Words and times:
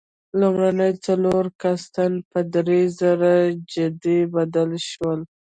لومړني 0.39 0.91
څلور 1.05 1.43
کاستان 1.61 2.11
په 2.31 2.39
درېزره 2.55 3.33
جتي 3.71 4.19
بدل 4.33 4.71
شول. 4.89 5.19